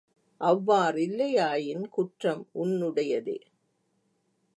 [0.41, 3.37] அவ்வாறில்லையாயின் குற்றம் உன்னுடையதே.